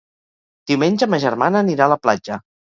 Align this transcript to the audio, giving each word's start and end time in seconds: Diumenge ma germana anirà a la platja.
Diumenge 0.71 1.09
ma 1.11 1.19
germana 1.25 1.63
anirà 1.67 1.87
a 1.89 1.93
la 1.95 1.99
platja. 2.07 2.41